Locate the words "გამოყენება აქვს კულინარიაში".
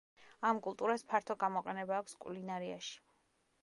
1.45-3.01